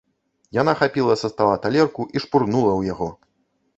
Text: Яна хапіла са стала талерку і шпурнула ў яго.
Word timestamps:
Яна 0.61 0.73
хапіла 0.79 1.17
са 1.23 1.31
стала 1.33 1.59
талерку 1.65 2.07
і 2.19 2.25
шпурнула 2.25 2.73
ў 2.79 2.95
яго. 2.95 3.09